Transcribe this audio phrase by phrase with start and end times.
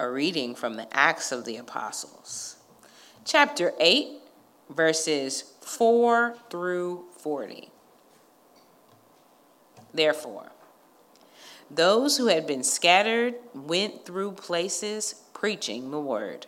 [0.00, 2.54] A reading from the Acts of the Apostles,
[3.24, 4.20] chapter 8,
[4.70, 7.72] verses 4 through 40.
[9.92, 10.52] Therefore,
[11.68, 16.46] those who had been scattered went through places preaching the word.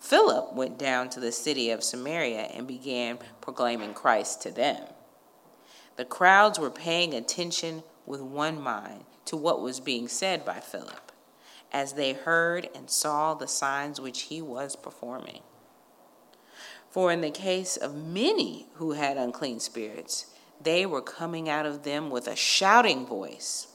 [0.00, 4.82] Philip went down to the city of Samaria and began proclaiming Christ to them.
[5.96, 11.09] The crowds were paying attention with one mind to what was being said by Philip,
[11.72, 15.42] as they heard and saw the signs which he was performing.
[16.90, 21.84] For in the case of many who had unclean spirits, they were coming out of
[21.84, 23.68] them with a shouting voice.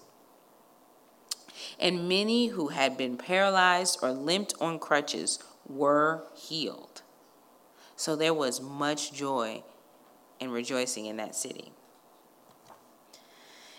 [1.80, 7.02] And many who had been paralyzed or limped on crutches were healed.
[7.96, 9.64] So there was much joy
[10.40, 11.72] and rejoicing in that city.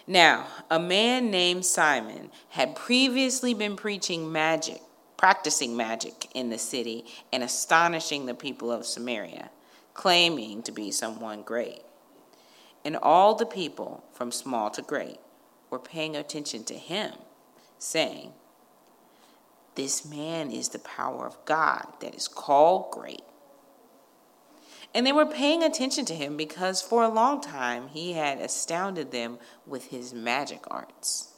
[0.07, 4.81] Now, a man named Simon had previously been preaching magic,
[5.17, 9.51] practicing magic in the city, and astonishing the people of Samaria,
[9.95, 11.83] claiming to be someone great.
[12.85, 15.19] And all the people, from small to great,
[15.71, 17.13] were paying attention to him,
[17.79, 18.33] saying,
[19.75, 23.25] This man is the power of God that is called great.
[24.97, 29.11] And they were paying attention to him because for a long time he had astounded
[29.11, 31.35] them with his magic arts.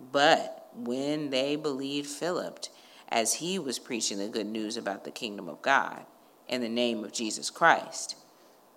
[0.00, 2.64] But when they believed Philip,
[3.08, 6.06] as he was preaching the good news about the kingdom of God
[6.48, 8.16] in the name of Jesus Christ,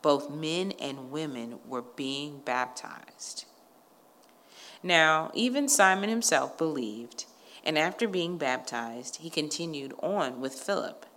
[0.03, 3.45] both men and women were being baptized.
[4.83, 7.25] Now, even Simon himself believed,
[7.63, 11.07] and after being baptized, he continued on with Philip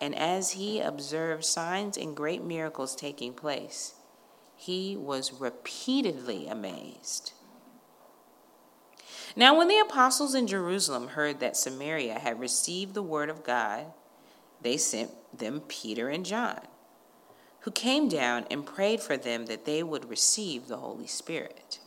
[0.00, 3.94] and as he observed signs and great miracles taking place,
[4.56, 7.32] he was repeatedly amazed.
[9.36, 13.86] Now, when the apostles in Jerusalem heard that Samaria had received the word of God,
[14.60, 16.60] they sent them Peter and John,
[17.60, 21.78] who came down and prayed for them that they would receive the Holy Spirit.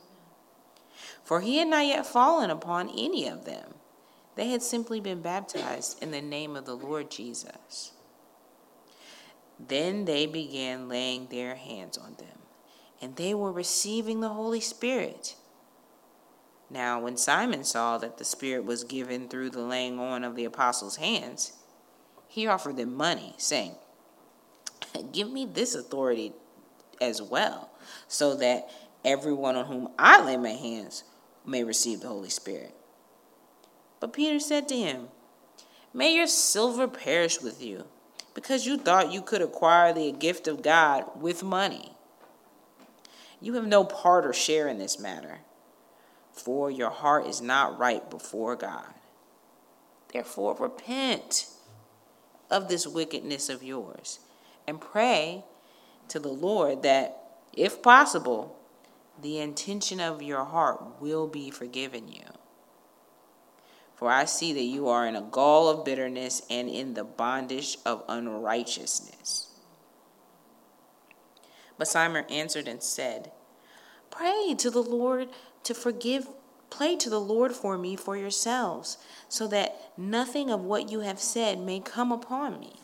[1.23, 3.73] For he had not yet fallen upon any of them,
[4.35, 7.91] they had simply been baptized in the name of the Lord Jesus.
[9.67, 12.39] Then they began laying their hands on them,
[13.01, 15.35] and they were receiving the Holy Spirit.
[16.69, 20.45] Now, when Simon saw that the Spirit was given through the laying on of the
[20.45, 21.53] apostles' hands,
[22.27, 23.75] he offered them money, saying,
[25.11, 26.33] Give me this authority
[26.99, 27.71] as well,
[28.07, 28.69] so that
[29.03, 31.03] everyone on whom I lay my hands
[31.45, 32.73] may receive the Holy Spirit.
[33.99, 35.09] But Peter said to him,
[35.93, 37.85] May your silver perish with you
[38.33, 41.93] because you thought you could acquire the gift of God with money.
[43.39, 45.39] You have no part or share in this matter,
[46.31, 48.93] for your heart is not right before God.
[50.13, 51.47] Therefore, repent
[52.49, 54.19] of this wickedness of yours
[54.67, 55.43] and pray
[56.09, 57.17] to the Lord that,
[57.53, 58.57] if possible,
[59.21, 62.23] the intention of your heart will be forgiven you.
[64.01, 67.77] For I see that you are in a gall of bitterness and in the bondage
[67.85, 69.49] of unrighteousness.
[71.77, 73.31] But Simon answered and said,
[74.09, 75.29] Pray to the Lord
[75.61, 76.27] to forgive,
[76.71, 78.97] pray to the Lord for me for yourselves,
[79.29, 82.77] so that nothing of what you have said may come upon me.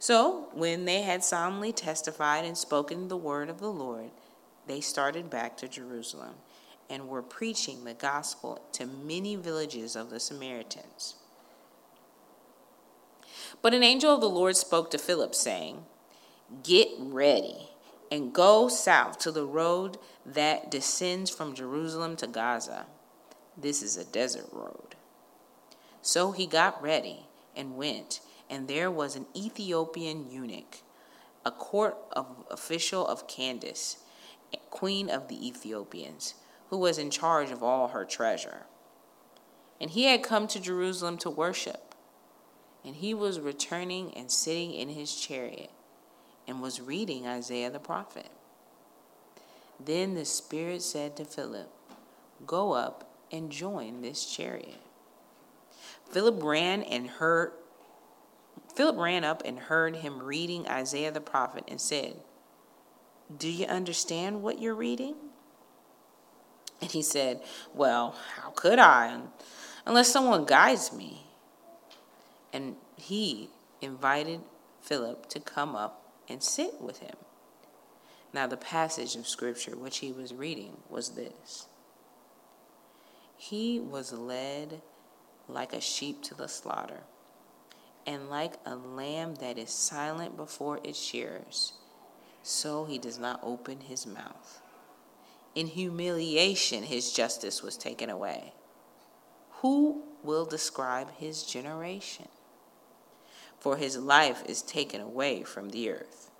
[0.00, 4.10] So, when they had solemnly testified and spoken the word of the Lord,
[4.66, 6.34] they started back to Jerusalem
[6.90, 11.14] and were preaching the gospel to many villages of the Samaritans.
[13.62, 15.84] But an angel of the Lord spoke to Philip, saying,
[16.64, 17.68] Get ready
[18.10, 22.86] and go south to the road that descends from Jerusalem to Gaza.
[23.56, 24.96] This is a desert road.
[26.02, 30.78] So he got ready and went, and there was an Ethiopian eunuch,
[31.44, 33.98] a court of official of Candace,
[34.70, 36.34] queen of the Ethiopians
[36.70, 38.62] who was in charge of all her treasure.
[39.80, 41.94] And he had come to Jerusalem to worship.
[42.84, 45.70] And he was returning and sitting in his chariot
[46.46, 48.30] and was reading Isaiah the prophet.
[49.78, 51.70] Then the Spirit said to Philip,
[52.46, 54.80] Go up and join this chariot.
[56.10, 57.52] Philip ran and heard
[58.74, 62.16] Philip ran up and heard him reading Isaiah the prophet and said,
[63.36, 65.16] Do you understand what you're reading?
[66.80, 67.42] And he said,
[67.74, 69.20] Well, how could I
[69.86, 71.26] unless someone guides me?
[72.52, 73.50] And he
[73.80, 74.40] invited
[74.80, 77.16] Philip to come up and sit with him.
[78.32, 81.66] Now, the passage of scripture which he was reading was this
[83.36, 84.80] He was led
[85.48, 87.00] like a sheep to the slaughter,
[88.06, 91.72] and like a lamb that is silent before its shearers,
[92.42, 94.62] so he does not open his mouth.
[95.54, 98.52] In humiliation, his justice was taken away.
[99.62, 102.28] Who will describe his generation?
[103.58, 106.30] For his life is taken away from the earth.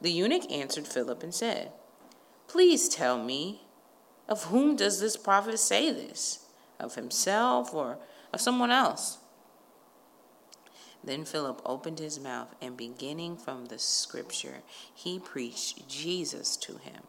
[0.00, 1.72] The eunuch answered Philip and said,
[2.46, 3.62] Please tell me,
[4.28, 6.46] of whom does this prophet say this?
[6.80, 7.98] Of himself or
[8.32, 9.18] of someone else?
[11.02, 17.02] Then Philip opened his mouth, and beginning from the scripture, he preached Jesus to him.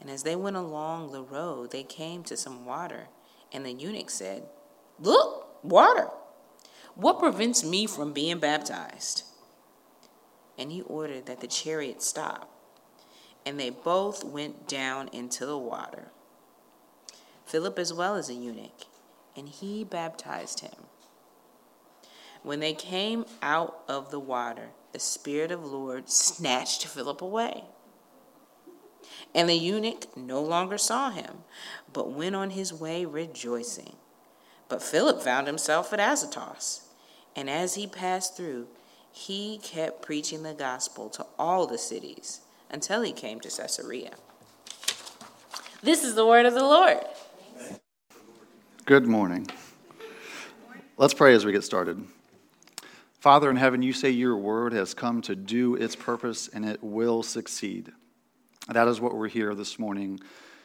[0.00, 3.08] And as they went along the road, they came to some water,
[3.52, 4.44] and the eunuch said,
[4.98, 6.08] Look, water!
[6.94, 9.24] What prevents me from being baptized?
[10.56, 12.50] And he ordered that the chariot stop
[13.48, 16.08] and they both went down into the water.
[17.46, 18.84] Philip as well as a eunuch,
[19.34, 20.74] and he baptized him.
[22.42, 27.64] When they came out of the water, the Spirit of the Lord snatched Philip away.
[29.34, 31.38] And the eunuch no longer saw him,
[31.92, 33.96] but went on his way rejoicing.
[34.68, 36.88] But Philip found himself at Azotus,
[37.36, 38.68] and as he passed through,
[39.12, 42.40] he kept preaching the gospel to all the cities
[42.70, 44.14] until he came to Caesarea.
[45.82, 46.98] This is the word of the Lord.
[48.84, 49.46] Good morning.
[50.96, 52.04] Let's pray as we get started.
[53.20, 56.82] Father in heaven, you say your word has come to do its purpose and it
[56.82, 57.92] will succeed.
[58.68, 60.20] That is what we're here this morning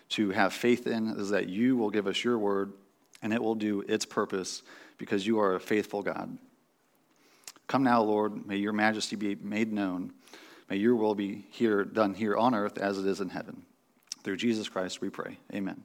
[0.09, 2.73] to have faith in, is that you will give us your word
[3.21, 4.61] and it will do its purpose
[4.97, 6.37] because you are a faithful God.
[7.67, 10.11] Come now, Lord, may your majesty be made known.
[10.69, 13.63] May your will be here done here on earth as it is in heaven.
[14.23, 15.37] Through Jesus Christ we pray.
[15.53, 15.83] Amen.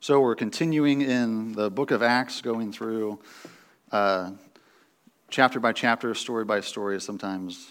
[0.00, 3.20] So we're continuing in the book of Acts, going through
[3.92, 4.30] uh,
[5.28, 7.68] chapter by chapter, story by story, sometimes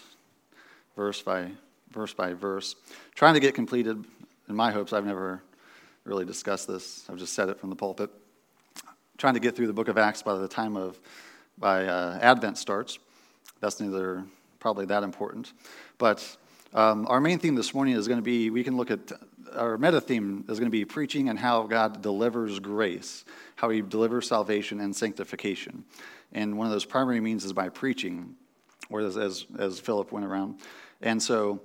[0.94, 1.50] verse by
[1.92, 2.76] verse by verse,
[3.14, 4.04] trying to get completed.
[4.48, 5.42] In my hopes, I've never
[6.04, 7.06] really discussed this.
[7.08, 8.10] I've just said it from the pulpit.
[9.18, 10.98] Trying to get through the book of Acts by the time of
[11.58, 12.98] by uh, Advent starts.
[13.60, 14.24] That's neither
[14.58, 15.52] probably that important.
[15.98, 16.36] But
[16.72, 19.12] um, our main theme this morning is going to be we can look at
[19.54, 23.24] our meta theme is going to be preaching and how God delivers grace,
[23.56, 25.84] how he delivers salvation and sanctification.
[26.32, 28.36] And one of those primary means is by preaching,
[28.88, 30.60] or as, as, as Philip went around.
[31.00, 31.60] And so,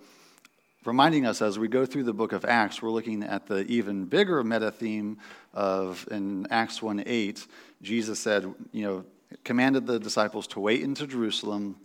[0.85, 4.05] reminding us as we go through the book of Acts, we're looking at the even
[4.05, 5.17] bigger meta theme
[5.53, 7.47] of in Acts 1 8,
[7.81, 9.05] Jesus said, you know,
[9.43, 11.75] commanded the disciples to wait into Jerusalem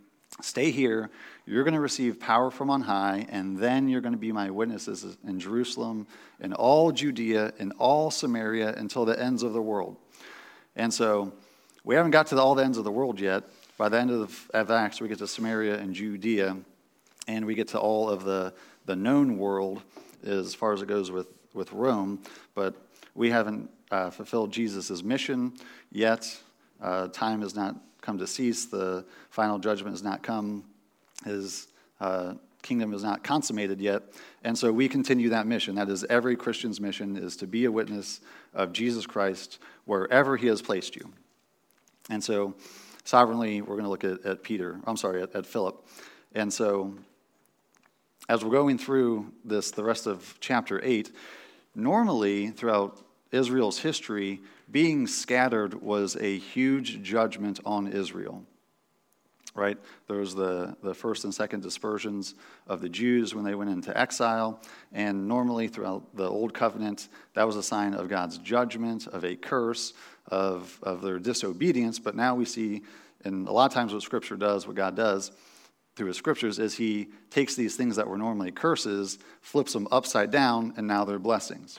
[0.43, 1.11] Stay here.
[1.44, 4.50] You're going to receive power from on high, and then you're going to be my
[4.50, 6.06] witnesses in Jerusalem,
[6.41, 9.97] in all Judea, in all Samaria, until the ends of the world.
[10.76, 11.32] And so
[11.85, 13.44] we haven't got to all the ends of the world yet.
[13.76, 16.56] By the end of, of Acts, we get to Samaria and Judea,
[17.27, 18.53] and we get to all of the,
[18.87, 19.83] the known world
[20.25, 22.21] as far as it goes with, with Rome.
[22.55, 22.75] But
[23.15, 25.53] we haven't uh, fulfilled Jesus' mission
[25.91, 26.27] yet.
[26.81, 28.67] Uh, time has not come to cease.
[28.67, 30.65] The final judgment has not come.
[31.25, 31.69] His
[32.01, 34.03] uh, kingdom is not consummated yet.
[34.45, 35.75] And so we continue that mission.
[35.75, 38.21] That is every Christian's mission is to be a witness
[38.55, 41.11] of Jesus Christ wherever he has placed you.
[42.09, 42.55] And so
[43.05, 45.87] sovereignly, we're going to look at, at Peter, I'm sorry, at, at Philip.
[46.35, 46.95] And so
[48.29, 51.12] as we're going through this, the rest of chapter 8,
[51.75, 53.00] normally throughout
[53.33, 58.45] Israel's history, being scattered was a huge judgment on Israel.
[59.53, 59.77] Right?
[60.07, 62.37] There was the, the first and second dispersions
[62.69, 64.62] of the Jews when they went into exile.
[64.93, 69.35] And normally, throughout the Old Covenant, that was a sign of God's judgment, of a
[69.35, 69.93] curse,
[70.29, 71.99] of, of their disobedience.
[71.99, 72.83] But now we see,
[73.25, 75.33] and a lot of times what Scripture does, what God does
[76.00, 80.30] through His Scriptures, is He takes these things that were normally curses, flips them upside
[80.30, 81.78] down, and now they're blessings.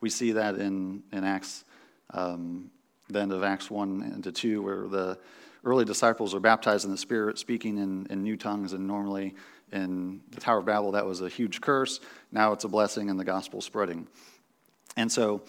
[0.00, 1.64] We see that in, in Acts,
[2.10, 2.72] um,
[3.08, 5.16] the end of Acts 1 into 2, where the
[5.62, 9.36] early disciples are baptized in the Spirit, speaking in, in new tongues, and normally
[9.70, 12.00] in the Tower of Babel, that was a huge curse.
[12.32, 14.08] Now it's a blessing and the gospel spreading.
[14.96, 15.42] And so,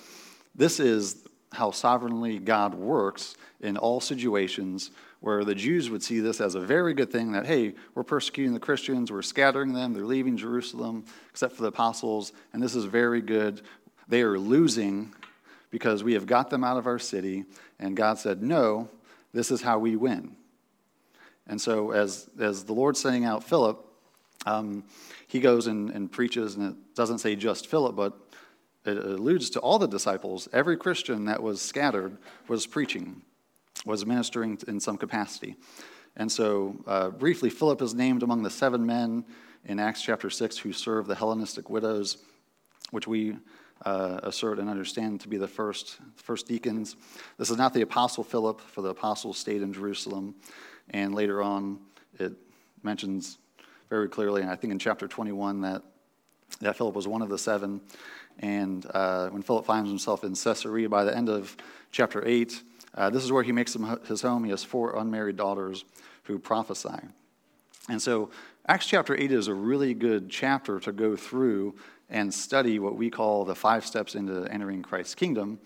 [0.53, 4.91] this is how sovereignly God works in all situations
[5.21, 8.53] where the Jews would see this as a very good thing that, hey, we're persecuting
[8.53, 12.85] the Christians, we're scattering them, they're leaving Jerusalem, except for the apostles, and this is
[12.85, 13.61] very good.
[14.07, 15.13] They are losing
[15.71, 17.45] because we have got them out of our city.
[17.79, 18.89] And God said, No,
[19.33, 20.35] this is how we win.
[21.47, 23.85] And so, as, as the Lord's sending out Philip,
[24.45, 24.83] um,
[25.27, 28.17] he goes and, and preaches, and it doesn't say just Philip, but
[28.85, 30.47] it alludes to all the disciples.
[30.53, 32.17] Every Christian that was scattered
[32.47, 33.21] was preaching,
[33.85, 35.55] was ministering in some capacity.
[36.15, 39.25] And so, uh, briefly, Philip is named among the seven men
[39.65, 42.17] in Acts chapter 6 who served the Hellenistic widows,
[42.91, 43.37] which we
[43.85, 46.95] uh, assert and understand to be the first, first deacons.
[47.37, 50.35] This is not the apostle Philip, for the apostles stayed in Jerusalem.
[50.89, 51.79] And later on,
[52.19, 52.33] it
[52.83, 53.37] mentions
[53.89, 55.83] very clearly, and I think in chapter 21, that,
[56.61, 57.81] that Philip was one of the seven.
[58.39, 61.55] And uh, when Philip finds himself in Caesarea by the end of
[61.91, 62.61] chapter 8,
[62.95, 63.77] uh, this is where he makes
[64.07, 64.43] his home.
[64.43, 65.85] He has four unmarried daughters
[66.23, 66.99] who prophesy.
[67.89, 68.29] And so
[68.67, 71.75] Acts chapter 8 is a really good chapter to go through
[72.09, 75.59] and study what we call the five steps into entering Christ's kingdom,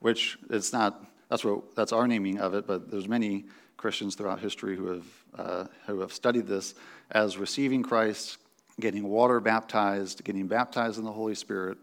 [0.00, 3.44] which it's not, that's, what, that's our naming of it, but there's many
[3.76, 5.06] Christians throughout history who have,
[5.36, 6.74] uh, who have studied this
[7.10, 8.38] as receiving Christ,
[8.80, 11.78] getting water baptized, getting baptized in the Holy Spirit,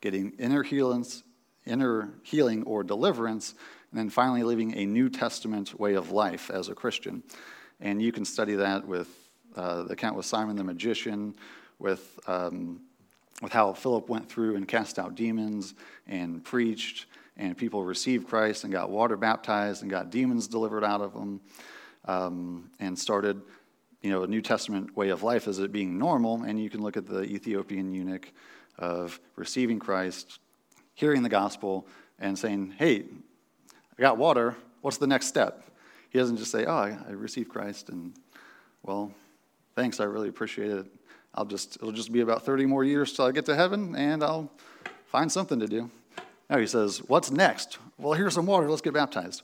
[0.00, 1.04] getting inner healing,
[1.66, 3.54] inner healing or deliverance,
[3.90, 7.22] and then finally living a New Testament way of life as a Christian.
[7.80, 9.08] And you can study that with
[9.56, 11.34] uh, the account with Simon the magician,
[11.78, 12.80] with, um,
[13.40, 15.74] with how Philip went through and cast out demons
[16.06, 21.00] and preached, and people received Christ and got water baptized and got demons delivered out
[21.00, 21.40] of them,
[22.04, 23.40] um, and started
[24.02, 26.42] you know, a New Testament way of life as it being normal.
[26.42, 28.32] And you can look at the Ethiopian eunuch
[28.78, 30.38] of receiving Christ,
[30.94, 31.86] hearing the gospel,
[32.18, 33.04] and saying, hey,
[33.98, 34.56] I got water.
[34.80, 35.64] What's the next step?
[36.10, 38.14] He doesn't just say, oh, I, received Christ, and
[38.82, 39.12] well,
[39.74, 40.86] thanks, I really appreciate it.
[41.34, 44.22] I'll just, it'll just be about 30 more years till I get to heaven, and
[44.22, 44.50] I'll
[45.06, 45.90] find something to do.
[46.48, 47.78] Now he says, what's next?
[47.98, 48.70] Well, here's some water.
[48.70, 49.42] Let's get baptized.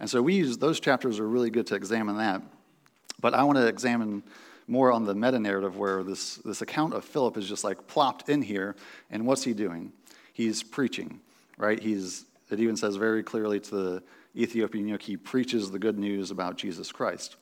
[0.00, 2.42] And so we use those chapters are really good to examine that.
[3.20, 4.24] But I want to examine
[4.72, 8.28] more on the meta narrative where this, this account of Philip is just like plopped
[8.30, 8.74] in here.
[9.10, 9.92] And what's he doing?
[10.32, 11.20] He's preaching,
[11.58, 11.78] right?
[11.78, 14.02] He's, it even says very clearly to the
[14.34, 17.36] Ethiopian eunuch, he preaches the good news about Jesus Christ.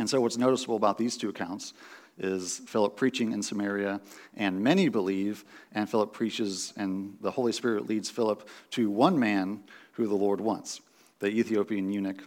[0.00, 1.72] And so, what's noticeable about these two accounts
[2.18, 4.00] is Philip preaching in Samaria,
[4.36, 9.62] and many believe, and Philip preaches, and the Holy Spirit leads Philip to one man
[9.92, 10.80] who the Lord wants,
[11.20, 12.24] the Ethiopian eunuch.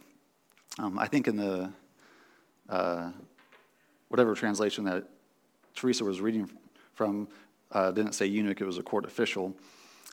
[0.79, 1.71] Um, I think in the
[2.69, 3.11] uh,
[4.13, 5.03] whatever translation that
[5.73, 6.47] Teresa was reading
[6.93, 7.27] from
[7.71, 9.55] uh, didn't say eunuch, it was a court official.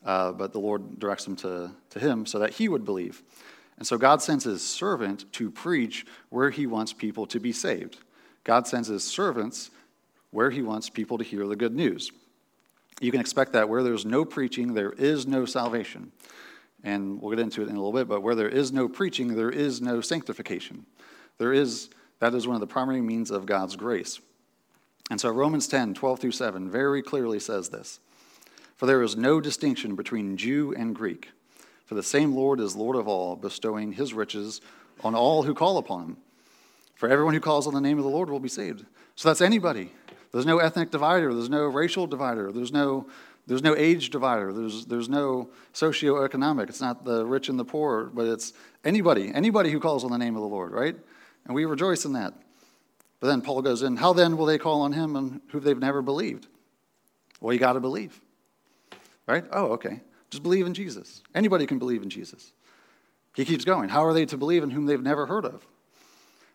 [0.07, 3.23] Uh, but the Lord directs him to, to him so that he would believe.
[3.77, 7.99] And so God sends his servant to preach where he wants people to be saved.
[8.43, 9.69] God sends his servants
[10.31, 12.11] where he wants people to hear the good news.
[13.03, 16.11] You can expect that where there's no preaching, there is no salvation.
[16.83, 19.37] And we'll get into it in a little bit, but where there is no preaching,
[19.37, 20.87] there is no sanctification.
[21.37, 21.91] There is,
[22.21, 24.21] that is one of the primary means of God's grace.
[25.11, 27.99] And so Romans 10, 12 through 7 very clearly says this
[28.77, 31.31] For there is no distinction between Jew and Greek
[31.91, 34.61] for the same Lord is Lord of all, bestowing his riches
[35.03, 36.17] on all who call upon him.
[36.95, 38.85] For everyone who calls on the name of the Lord will be saved.
[39.17, 39.91] So that's anybody.
[40.31, 43.09] There's no ethnic divider, there's no racial divider, there's no
[43.49, 46.69] there's no age divider, there's there's no socioeconomic.
[46.69, 48.53] It's not the rich and the poor, but it's
[48.85, 50.95] anybody, anybody who calls on the name of the Lord, right?
[51.47, 52.35] And we rejoice in that.
[53.21, 55.79] But then Paul goes in, how then will they call on him and who they've
[55.79, 56.47] never believed?
[57.41, 58.21] Well, you got to believe.
[59.27, 59.45] Right?
[59.53, 60.01] Oh, okay.
[60.31, 61.23] Just believe in Jesus.
[61.35, 62.53] Anybody can believe in Jesus.
[63.35, 63.89] He keeps going.
[63.89, 65.67] How are they to believe in whom they've never heard of?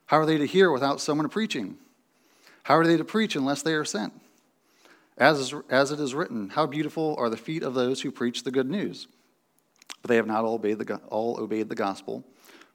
[0.08, 1.78] How are they to hear without someone preaching?
[2.64, 4.14] How are they to preach unless they are sent?
[5.18, 8.52] As, as it is written, how beautiful are the feet of those who preach the
[8.52, 9.08] good news.
[10.02, 12.26] But they have not all obeyed, the, all obeyed the gospel.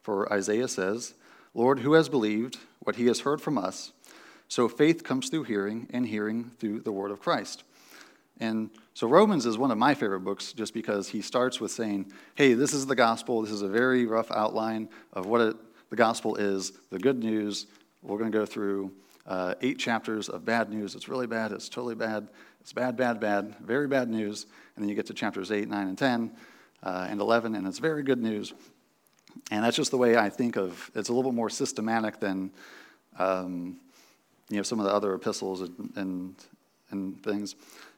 [0.01, 1.13] For Isaiah says,
[1.53, 3.91] Lord, who has believed what he has heard from us?
[4.47, 7.63] So faith comes through hearing, and hearing through the word of Christ.
[8.39, 12.11] And so Romans is one of my favorite books just because he starts with saying,
[12.35, 13.41] hey, this is the gospel.
[13.41, 15.55] This is a very rough outline of what it,
[15.89, 17.67] the gospel is, the good news.
[18.01, 18.91] We're going to go through
[19.27, 20.95] uh, eight chapters of bad news.
[20.95, 21.51] It's really bad.
[21.51, 22.27] It's totally bad.
[22.61, 24.47] It's bad, bad, bad, very bad news.
[24.75, 26.31] And then you get to chapters 8, 9, and 10
[26.83, 28.53] uh, and 11, and it's very good news.
[29.49, 32.51] And that's just the way I think of it's a little bit more systematic than
[33.17, 33.77] um,
[34.49, 36.35] you know, some of the other epistles and, and,
[36.91, 37.55] and things.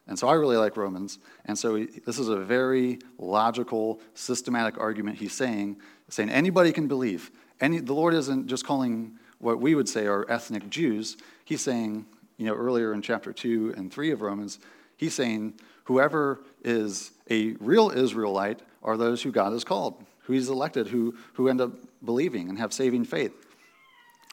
[0.07, 1.19] And so I really like Romans.
[1.45, 5.77] And so he, this is a very logical, systematic argument he's saying,
[6.09, 7.31] saying anybody can believe.
[7.61, 11.17] Any, the Lord isn't just calling what we would say are ethnic Jews.
[11.45, 12.05] He's saying,
[12.37, 14.59] you know, earlier in chapter 2 and 3 of Romans,
[14.97, 15.53] he's saying
[15.85, 21.15] whoever is a real Israelite are those who God has called, who he's elected, who,
[21.33, 21.71] who end up
[22.03, 23.33] believing and have saving faith.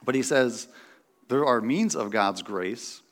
[0.04, 0.68] But he says
[1.28, 3.02] there are means of God's grace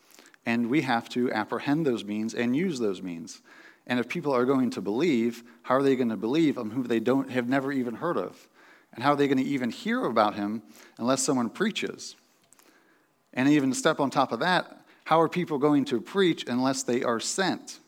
[0.46, 3.42] and we have to apprehend those means and use those means.
[3.86, 6.84] And if people are going to believe, how are they going to believe on whom
[6.84, 8.48] they don't have never even heard of?
[8.94, 10.62] And how are they going to even hear about him
[10.98, 12.16] unless someone preaches?
[13.32, 16.82] And even to step on top of that, how are people going to preach unless
[16.82, 17.78] they are sent?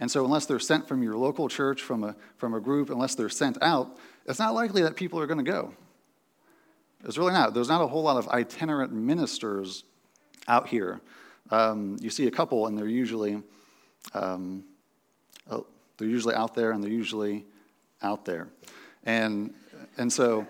[0.00, 3.14] And so, unless they're sent from your local church, from a, from a group, unless
[3.14, 5.74] they're sent out, it's not likely that people are going to go.
[7.04, 7.52] It's really not.
[7.52, 9.84] There's not a whole lot of itinerant ministers
[10.48, 11.00] out here.
[11.50, 13.42] Um, you see a couple, and they're usually
[14.14, 14.64] um,
[15.50, 15.66] oh,
[15.98, 17.44] they're usually out there, and they're usually
[18.02, 18.48] out there.
[19.04, 19.52] And
[19.98, 20.46] and so,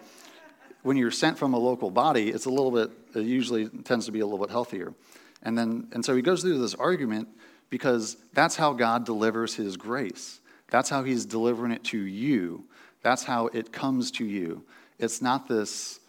[0.83, 2.91] when you're sent from a local body, it's a little bit.
[3.17, 4.95] It usually tends to be a little bit healthier.
[5.43, 7.29] And then and so he goes through this argument
[7.71, 10.41] because that's how God delivers his grace.
[10.69, 12.65] That's how he's delivering it to you.
[13.03, 14.65] That's how it comes to you.
[14.99, 16.01] It's not this,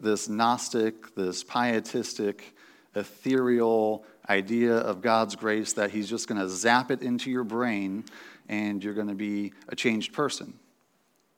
[0.00, 2.54] this Gnostic, this pietistic,
[2.94, 8.04] ethereal idea of God's grace that he's just going to zap it into your brain
[8.48, 10.54] and you're going to be a changed person.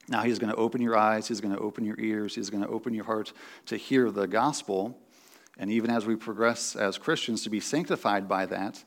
[0.09, 2.63] Now, he's going to open your eyes, he's going to open your ears, he's going
[2.63, 3.33] to open your heart
[3.67, 4.97] to hear the gospel.
[5.59, 8.85] And even as we progress as Christians, to be sanctified by that,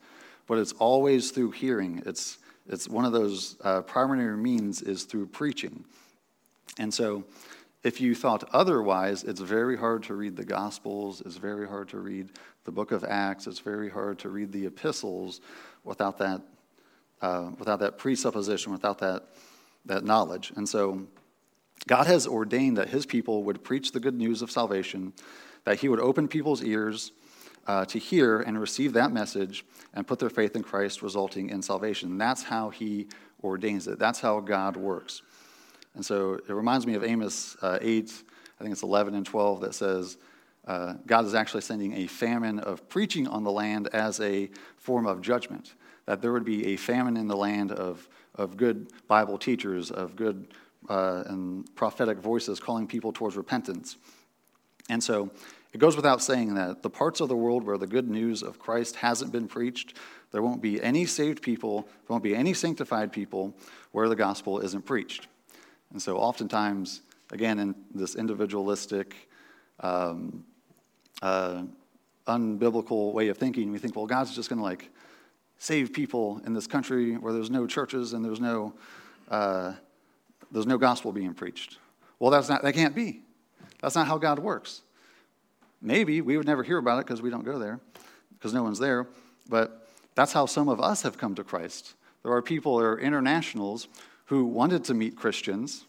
[0.49, 2.01] but it's always through hearing.
[2.07, 5.85] It's, it's one of those uh, primary means is through preaching.
[6.79, 7.23] And so,
[7.83, 11.99] if you thought otherwise, it's very hard to read the Gospels, it's very hard to
[11.99, 12.29] read
[12.65, 15.39] the book of Acts, it's very hard to read the epistles
[15.83, 16.41] without that,
[17.21, 19.27] uh, without that presupposition, without that,
[19.85, 20.51] that knowledge.
[20.55, 21.03] And so,
[21.87, 25.13] God has ordained that his people would preach the good news of salvation,
[25.63, 27.11] that he would open people's ears
[27.69, 31.61] uh, to hear and receive that message and put their faith in Christ, resulting in
[31.61, 32.17] salvation.
[32.17, 33.07] That's how he
[33.43, 33.99] ordains it.
[33.99, 35.21] That's how God works.
[35.93, 38.11] And so it reminds me of Amos uh, 8,
[38.59, 40.17] I think it's 11 and 12, that says,
[40.65, 45.05] uh, God is actually sending a famine of preaching on the land as a form
[45.05, 45.75] of judgment.
[46.07, 50.15] That there would be a famine in the land of, of good Bible teachers, of
[50.15, 50.55] good
[50.89, 53.95] uh, and prophetic voices calling people towards repentance.
[54.89, 55.29] And so
[55.71, 58.57] it goes without saying that the parts of the world where the good news of
[58.57, 59.95] Christ hasn't been preached,
[60.31, 63.53] there won't be any saved people, there won't be any sanctified people
[63.91, 65.27] where the gospel isn't preached.
[65.91, 67.01] And so, oftentimes,
[67.31, 69.15] again, in this individualistic,
[69.79, 70.43] um,
[71.21, 71.63] uh,
[72.27, 74.89] unbiblical way of thinking, we think, well, God's just going to like
[75.57, 78.73] save people in this country where there's no churches and there's no,
[79.29, 79.73] uh,
[80.51, 81.77] there's no gospel being preached.
[82.19, 83.21] Well, that's not, that can't be.
[83.81, 84.81] That's not how God works.
[85.81, 87.79] Maybe we would never hear about it because we don't go there,
[88.31, 89.07] because no one's there.
[89.47, 91.95] But that's how some of us have come to Christ.
[92.23, 93.87] There are people that are internationals
[94.25, 95.85] who wanted to meet Christians,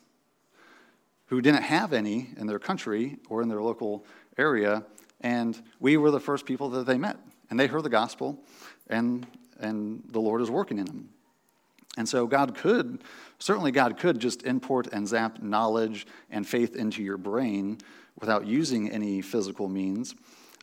[1.26, 4.04] who didn't have any in their country or in their local
[4.38, 4.84] area,
[5.20, 7.16] and we were the first people that they met.
[7.50, 8.38] And they heard the gospel,
[8.88, 9.26] and,
[9.58, 11.08] and the Lord is working in them.
[11.98, 13.02] And so God could,
[13.40, 17.78] certainly God could just import and zap knowledge and faith into your brain
[18.20, 20.14] without using any physical means,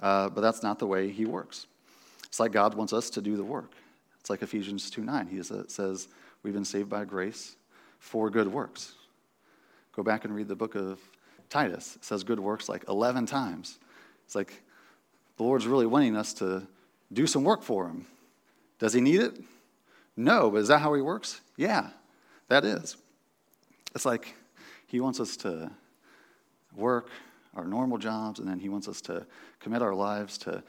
[0.01, 1.65] uh, but that's not the way He works.
[2.25, 3.71] It's like God wants us to do the work.
[4.19, 5.27] It's like Ephesians 2 9.
[5.27, 6.07] He says,
[6.43, 7.55] We've been saved by grace
[7.99, 8.93] for good works.
[9.95, 10.99] Go back and read the book of
[11.49, 11.95] Titus.
[11.95, 13.79] It says good works like 11 times.
[14.25, 14.61] It's like
[15.37, 16.67] the Lord's really wanting us to
[17.11, 18.05] do some work for Him.
[18.79, 19.41] Does He need it?
[20.15, 21.41] No, but is that how He works?
[21.55, 21.89] Yeah,
[22.49, 22.97] that is.
[23.95, 24.35] It's like
[24.85, 25.71] He wants us to
[26.75, 27.09] work
[27.57, 29.25] our normal jobs, and then He wants us to
[29.59, 30.63] commit our lives to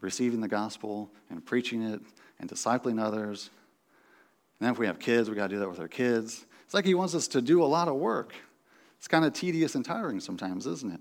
[0.00, 2.00] receiving the gospel and preaching it
[2.38, 3.50] and discipling others.
[4.60, 6.44] And then if we have kids, we got to do that with our kids.
[6.64, 8.34] It's like He wants us to do a lot of work.
[8.98, 11.00] It's kind of tedious and tiring sometimes, isn't it?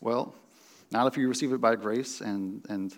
[0.00, 0.34] Well,
[0.90, 2.94] not if you receive it by grace and, and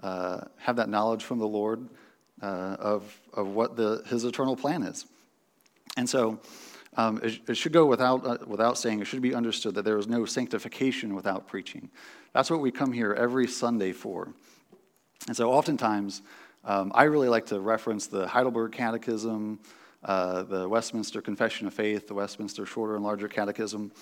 [0.00, 1.88] uh, have that knowledge from the Lord
[2.40, 5.06] uh, of, of what the, His eternal plan is.
[5.96, 6.40] And so,
[6.96, 9.98] um, it, it, should go without, uh, without saying, it should be understood that there
[9.98, 11.90] is no sanctification without preaching.
[12.34, 14.28] That's what we come here every Sunday for.
[15.26, 16.22] And so, oftentimes,
[16.64, 19.60] um, I really like to reference the Heidelberg Catechism,
[20.04, 23.92] uh, the Westminster Confession of Faith, the Westminster Shorter and Larger Catechism,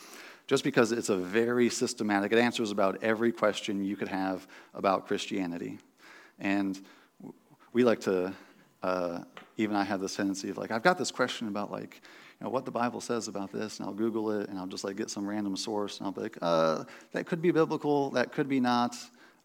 [0.47, 5.07] just because it's a very systematic, it answers about every question you could have about
[5.07, 5.79] Christianity.
[6.41, 6.81] And
[7.73, 8.33] we like to,
[8.83, 9.21] uh,
[9.57, 12.03] even I have this tendency of like, I've got this question about like,
[12.45, 14.97] know, what the Bible says about this, and I'll Google it, and I'll just like
[14.97, 18.49] get some random source, and I'll be like, uh, that could be biblical, that could
[18.49, 18.97] be not.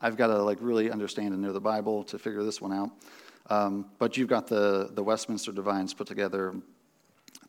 [0.02, 2.92] I've got to like really understand and know the Bible to figure this one out.
[3.50, 6.56] Um, but you've got the, the Westminster Divines put together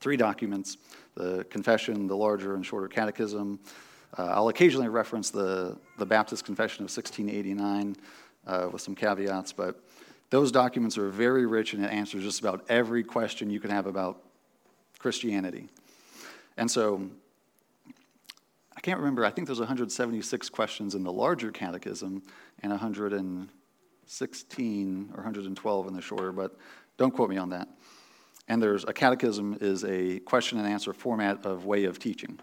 [0.01, 0.77] three documents
[1.15, 3.59] the Confession, the larger and shorter Catechism.
[4.19, 7.97] Uh, I'll occasionally reference the, the Baptist Confession of 1689
[8.47, 9.81] uh, with some caveats, but
[10.29, 13.87] Those documents are very rich and it answers just about every question you can have
[13.87, 14.26] about
[14.99, 15.69] Christianity.
[16.57, 17.11] And so
[18.77, 22.23] I can't remember, I think there's 176 questions in the larger catechism
[22.63, 26.57] and 116 or 112 in the shorter, but
[26.97, 27.69] don't quote me on that.
[28.49, 32.39] And there's a catechism is a question and answer format of way of teaching.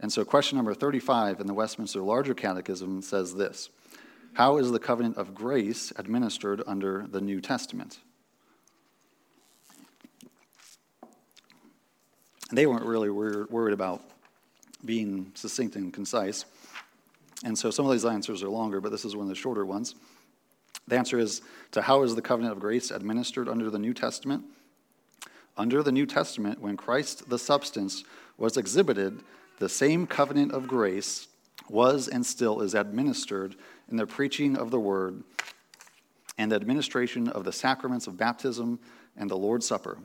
[0.00, 3.70] And so question number 35 in the Westminster Larger Catechism says this
[4.34, 7.98] How is the covenant of grace administered under the New Testament?
[12.52, 14.02] They weren't really worried about
[14.84, 16.44] being succinct and concise.
[17.44, 19.64] And so some of these answers are longer, but this is one of the shorter
[19.64, 19.94] ones.
[20.86, 21.40] The answer is
[21.72, 24.44] to how is the covenant of grace administered under the New Testament?
[25.56, 28.04] Under the New Testament, when Christ the substance
[28.36, 29.20] was exhibited,
[29.58, 31.28] the same covenant of grace
[31.68, 33.56] was and still is administered
[33.90, 35.22] in the preaching of the word
[36.36, 38.78] and the administration of the sacraments of baptism
[39.16, 39.98] and the Lord's Supper,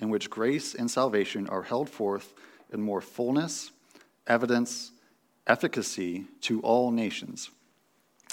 [0.00, 2.34] in which grace and salvation are held forth
[2.72, 3.70] in more fullness,
[4.26, 4.92] evidence,
[5.46, 7.50] efficacy to all nations.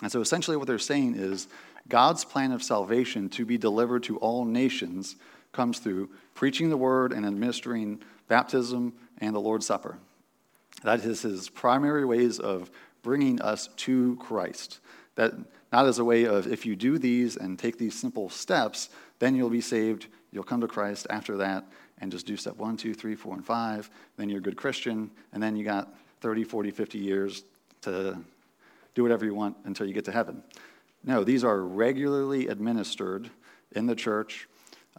[0.01, 1.47] And so essentially, what they're saying is
[1.87, 5.15] God's plan of salvation to be delivered to all nations
[5.51, 9.97] comes through preaching the word and administering baptism and the Lord's Supper.
[10.83, 12.71] That is his primary ways of
[13.03, 14.79] bringing us to Christ.
[15.15, 15.33] That
[15.71, 19.35] not as a way of if you do these and take these simple steps, then
[19.35, 20.07] you'll be saved.
[20.31, 21.65] You'll come to Christ after that
[21.99, 23.89] and just do step one, two, three, four, and five.
[24.17, 25.11] Then you're a good Christian.
[25.33, 27.43] And then you got 30, 40, 50 years
[27.81, 28.17] to
[28.95, 30.43] do whatever you want until you get to heaven.
[31.03, 33.29] No, these are regularly administered
[33.75, 34.47] in the church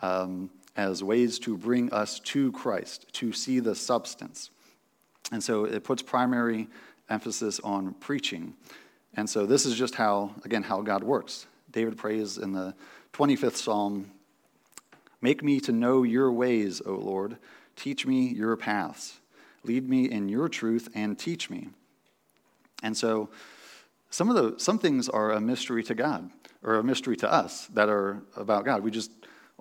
[0.01, 4.51] um, as ways to bring us to Christ, to see the substance.
[5.31, 6.68] And so it puts primary
[7.09, 8.55] emphasis on preaching.
[9.14, 11.47] And so this is just how, again, how God works.
[11.71, 12.75] David prays in the
[13.12, 14.11] 25th Psalm
[15.22, 17.38] Make me to know your ways, O Lord.
[17.76, 19.20] Teach me your paths.
[19.64, 21.68] Lead me in your truth and teach me.
[22.82, 23.30] And so
[24.11, 26.30] some of the some things are a mystery to God
[26.62, 28.82] or a mystery to us that are about God.
[28.82, 29.11] We just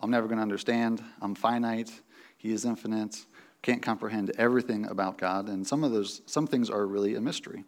[0.02, 1.02] I'm never going to understand.
[1.21, 1.91] I'm finite.
[2.38, 3.24] He is infinite
[3.62, 7.63] can't comprehend everything about God, and some of those some things are really a mystery.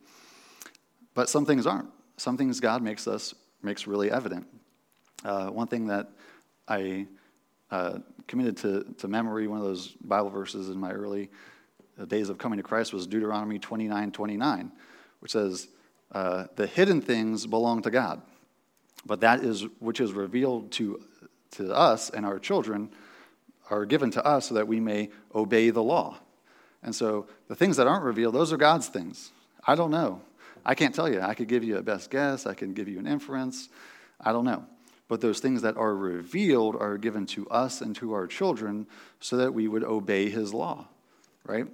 [1.14, 1.90] But some things aren't.
[2.18, 4.48] Some things God makes us makes really evident.
[5.24, 6.10] Uh, one thing that
[6.68, 7.08] I
[7.74, 11.32] uh, committed to, to memory, one of those Bible verses in my early
[12.00, 14.72] uh, days of coming to Christ was Deuteronomy 29 29,
[15.22, 15.68] which says,
[16.12, 18.22] uh, The hidden things belong to God,
[19.08, 21.02] but that is which is revealed to,
[21.54, 22.92] to us and our children
[23.72, 26.20] are given to us so that we may obey the law.
[26.84, 29.32] And so the things that aren't revealed, those are God's things.
[29.66, 30.22] I don't know.
[30.64, 31.22] I can't tell you.
[31.22, 33.70] I could give you a best guess, I can give you an inference.
[34.22, 34.64] I don't know.
[35.08, 38.88] But those things that are revealed are given to us and to our children
[39.20, 40.88] so that we would obey his law,
[41.46, 41.68] right?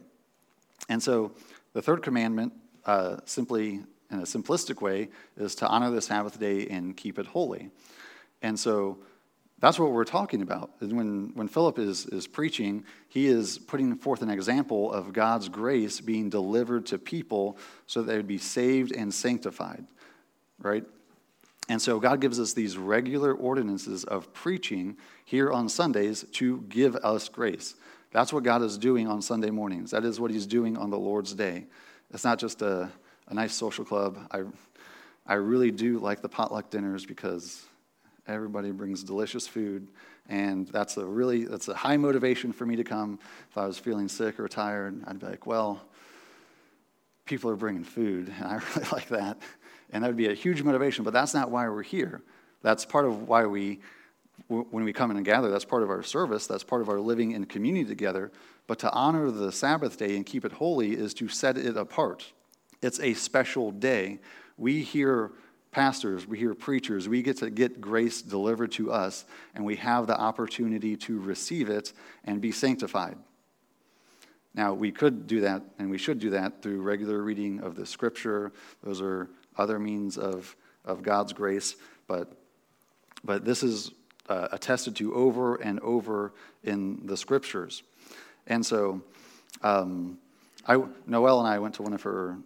[0.89, 1.32] And so
[1.74, 2.54] the third commandment,
[2.86, 7.28] uh, simply in a simplistic way, is to honor the Sabbath day and keep it
[7.28, 7.70] holy.
[8.42, 8.98] And so
[9.60, 10.72] that's what we're talking about.
[10.80, 16.00] When, when Philip is, is preaching, he is putting forth an example of God's grace
[16.00, 19.86] being delivered to people so that they would be saved and sanctified,
[20.60, 20.86] right?
[21.69, 26.95] And so God gives us these regular ordinances of preaching here on Sundays to give
[26.97, 27.75] us grace.
[28.12, 29.91] That's what God is doing on Sunday mornings.
[29.91, 31.67] That is what He's doing on the Lord's Day.
[32.12, 32.89] It's not just a,
[33.27, 34.17] a nice social club.
[34.32, 34.41] I,
[35.27, 37.65] I really do like the potluck dinners because
[38.29, 39.88] Everybody brings delicious food,
[40.27, 43.17] and that's a really that's a high motivation for me to come.
[43.49, 45.82] If I was feeling sick or tired, I'd be like, well,
[47.25, 49.39] people are bringing food, and I really like that,
[49.91, 51.04] and that would be a huge motivation.
[51.04, 52.21] But that's not why we're here.
[52.62, 53.80] That's part of why we,
[54.47, 56.47] when we come in and gather, that's part of our service.
[56.47, 58.32] That's part of our living in community together.
[58.67, 62.32] But to honor the Sabbath day and keep it holy is to set it apart.
[62.82, 64.19] It's a special day.
[64.58, 65.32] We hear
[65.71, 70.08] pastors, we hear preachers, we get to get grace delivered to us, and we have
[70.08, 71.93] the opportunity to receive it
[72.25, 73.17] and be sanctified.
[74.56, 77.86] Now, we could do that, and we should do that through regular reading of the
[77.86, 78.52] scripture.
[78.84, 81.76] Those are other means of, of God's grace,
[82.08, 82.32] but,
[83.24, 83.91] but this is
[84.28, 87.84] uh, attested to over and over in the scriptures.
[88.48, 89.02] And so,
[89.62, 90.17] um,
[90.67, 92.38] I, Noelle and I went to one of her,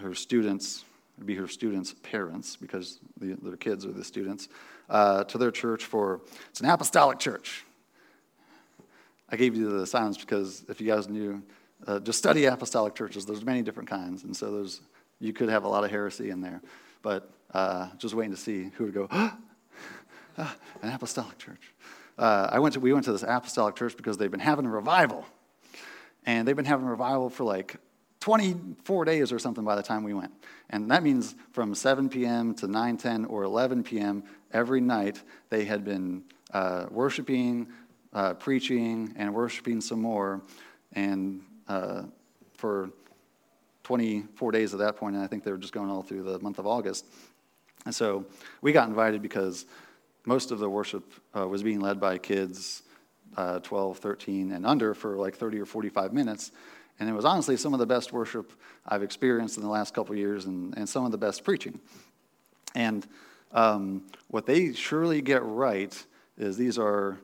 [0.00, 0.84] her students'
[1.24, 4.48] be her students' parents, because the, their kids are the students,
[4.88, 7.64] uh, to their church for, it's an apostolic church.
[9.28, 11.42] I gave you the signs because if you guys knew,
[11.86, 13.26] uh, just study apostolic churches.
[13.26, 14.80] There's many different kinds, and so there's,
[15.20, 16.60] you could have a lot of heresy in there.
[17.02, 19.36] But uh, just waiting to see who would go, ah,
[20.36, 21.72] an apostolic church.
[22.18, 24.70] Uh, I went to, we went to this apostolic church because they've been having a
[24.70, 25.24] revival.
[26.26, 27.76] And they've been having a revival for like
[28.20, 30.32] 24 days or something by the time we went.
[30.70, 32.54] And that means from 7 p.m.
[32.56, 34.24] to 9, 10, or 11 p.m.
[34.52, 37.68] every night, they had been uh, worshiping,
[38.12, 40.42] uh, preaching, and worshiping some more.
[40.92, 42.02] And uh,
[42.54, 42.90] for
[43.88, 46.38] 24 days at that point, and I think they were just going all through the
[46.40, 47.06] month of August.
[47.86, 48.26] And so
[48.60, 49.64] we got invited because
[50.26, 52.82] most of the worship uh, was being led by kids
[53.38, 56.52] uh, 12, 13, and under for like 30 or 45 minutes.
[57.00, 58.52] And it was honestly some of the best worship
[58.86, 61.80] I've experienced in the last couple years and, and some of the best preaching.
[62.74, 63.06] And
[63.52, 65.96] um, what they surely get right
[66.36, 67.16] is these are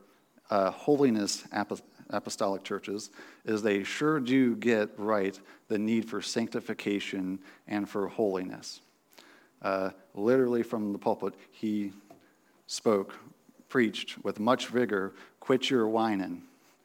[0.51, 1.45] uh, holiness
[2.11, 3.11] apostolic churches,
[3.45, 8.81] is they sure do get right the need for sanctification and for holiness.
[9.63, 11.93] Uh, literally from the pulpit, he
[12.67, 13.15] spoke,
[13.69, 16.43] preached with much vigor, quit your whining,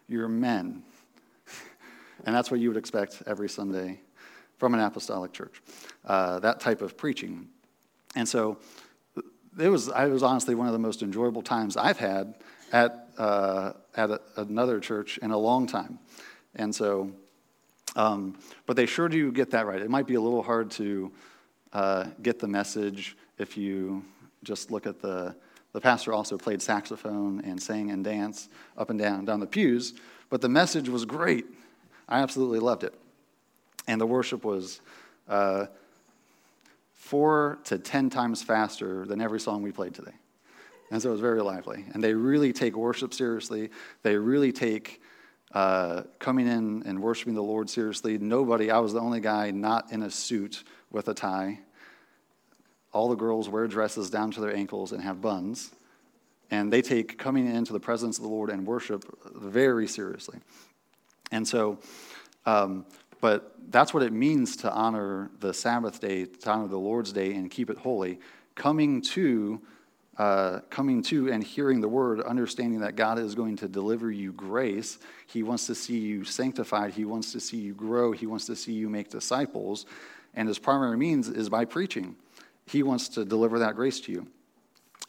[0.07, 0.83] you're men.
[2.25, 4.01] And that's what you would expect every Sunday
[4.57, 5.61] from an apostolic church,
[6.03, 7.47] uh, that type of preaching.
[8.13, 8.57] And so
[9.57, 12.35] it was, I was honestly one of the most enjoyable times I've had
[12.73, 15.99] at, uh, at a, another church in a long time.
[16.55, 17.11] And so,
[17.95, 19.81] um, but they sure do get that right.
[19.81, 21.11] It might be a little hard to
[21.73, 24.03] uh, get the message if you
[24.43, 25.35] just look at the,
[25.73, 29.93] the pastor also played saxophone and sang and danced up and down, down the pews,
[30.29, 31.45] but the message was great.
[32.07, 32.93] I absolutely loved it.
[33.87, 34.81] And the worship was
[35.27, 35.65] uh,
[36.93, 40.18] four to ten times faster than every song we played today.
[40.91, 41.85] And so it was very lively.
[41.93, 43.69] And they really take worship seriously.
[44.01, 45.01] They really take
[45.53, 48.17] uh, coming in and worshiping the Lord seriously.
[48.17, 51.59] Nobody, I was the only guy not in a suit with a tie.
[52.91, 55.71] All the girls wear dresses down to their ankles and have buns.
[56.51, 60.39] And they take coming into the presence of the Lord and worship very seriously.
[61.31, 61.77] And so,
[62.47, 62.85] um,
[63.21, 67.33] but that's what it means to honor the Sabbath day, to honor the Lord's day,
[67.35, 68.19] and keep it holy.
[68.55, 69.61] Coming to,
[70.19, 74.33] uh, coming to, and hearing the word, understanding that God is going to deliver you
[74.33, 74.99] grace.
[75.25, 76.93] He wants to see you sanctified.
[76.93, 78.11] He wants to see you grow.
[78.11, 79.85] He wants to see you make disciples.
[80.35, 82.17] And his primary means is by preaching.
[82.67, 84.27] He wants to deliver that grace to you.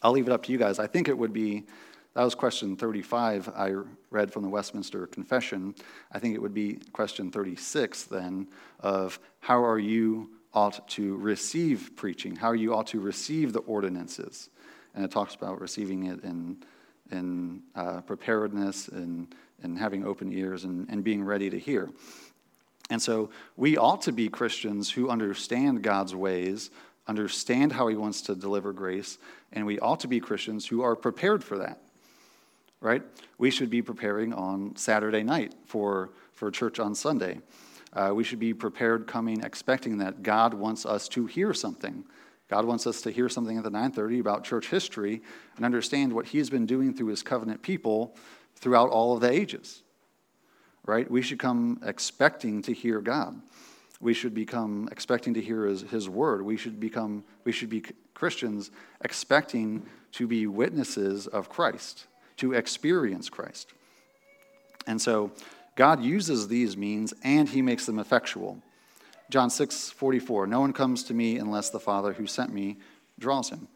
[0.01, 0.79] I'll leave it up to you guys.
[0.79, 1.65] I think it would be
[2.13, 3.73] that was question 35 I
[4.09, 5.75] read from the Westminster Confession.
[6.11, 8.47] I think it would be question 36 then
[8.79, 13.59] of how are you ought to receive preaching, how are you ought to receive the
[13.59, 14.49] ordinances.
[14.95, 16.57] And it talks about receiving it in,
[17.11, 21.89] in uh, preparedness and, and having open ears and, and being ready to hear.
[22.89, 26.71] And so we ought to be Christians who understand God's ways,
[27.07, 29.17] understand how He wants to deliver grace,
[29.53, 31.79] and we ought to be Christians who are prepared for that
[32.81, 33.03] right?
[33.37, 37.39] We should be preparing on Saturday night for, for church on Sunday.
[37.93, 42.03] Uh, we should be prepared coming expecting that God wants us to hear something.
[42.51, 45.21] God wants us to hear something at the 9:30 about church history
[45.55, 48.13] and understand what he's been doing through his covenant people
[48.55, 49.83] throughout all of the ages.
[50.85, 51.09] Right?
[51.09, 53.41] We should come expecting to hear God.
[54.01, 56.41] We should become expecting to hear his, his word.
[56.41, 58.69] We should become we should be Christians
[59.01, 62.05] expecting to be witnesses of Christ
[62.37, 63.71] to experience Christ.
[64.85, 65.31] And so
[65.77, 68.61] God uses these means and he makes them effectual.
[69.31, 72.77] John 6 44, no one comes to me unless the Father who sent me
[73.17, 73.69] draws him.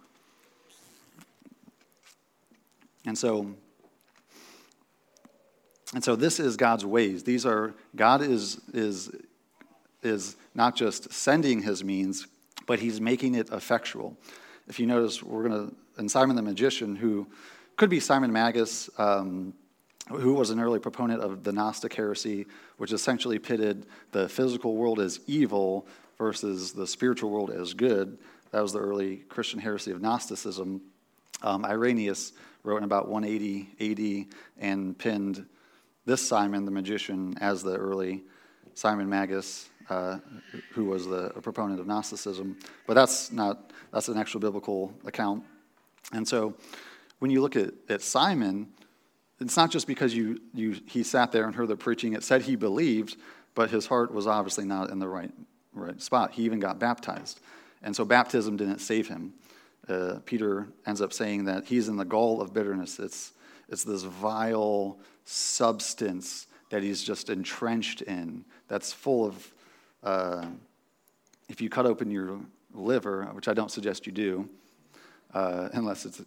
[3.06, 3.56] And so,
[5.94, 7.24] and so this is God's ways.
[7.24, 9.10] These are, God is, is,
[10.04, 12.28] is not just sending his means,
[12.68, 14.18] but he's making it effectual.
[14.68, 17.28] If you notice, we're going to, and Simon the magician, who
[17.78, 19.54] could be Simon Magus, um,
[20.10, 22.46] who was an early proponent of the Gnostic heresy,
[22.78, 25.88] which essentially pitted the physical world as evil
[26.18, 28.18] versus the spiritual world as good.
[28.52, 30.82] That was the early Christian heresy of Gnosticism.
[31.42, 35.46] Um, Irenaeus wrote in about 180 AD and pinned
[36.06, 38.24] this Simon the magician as the early
[38.76, 40.20] Simon Magus, uh,
[40.72, 42.58] who was the proponent of Gnosticism.
[42.86, 45.44] But that's not that's an actual biblical account.
[46.14, 46.54] And so
[47.20, 48.68] when you look at, at Simon,
[49.40, 52.14] it's not just because you, you, he sat there and heard the preaching.
[52.14, 53.18] It said he believed,
[53.54, 55.32] but his heart was obviously not in the right,
[55.74, 56.32] right spot.
[56.32, 57.42] He even got baptized.
[57.84, 59.34] And so baptism didn't save him.
[59.88, 62.98] Uh, Peter ends up saying that he's in the gall of bitterness.
[62.98, 63.34] It's,
[63.70, 69.54] it's this vile substance that he's just entrenched in that's full of,
[70.04, 70.46] uh,
[71.50, 72.40] if you cut open your
[72.74, 74.50] liver, which I don't suggest you do,
[75.34, 76.22] uh, unless it's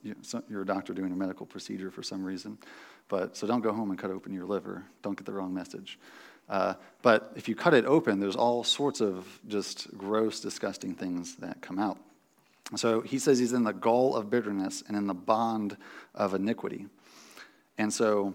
[0.48, 2.58] you're a doctor doing a medical procedure for some reason.
[3.08, 4.84] But so don't go home and cut open your liver.
[5.02, 5.98] Don't get the wrong message.
[6.48, 11.36] Uh, but if you cut it open, there's all sorts of just gross, disgusting things
[11.36, 11.98] that come out.
[12.76, 15.76] So he says he's in the gall of bitterness and in the bond
[16.14, 16.86] of iniquity.
[17.78, 18.34] And so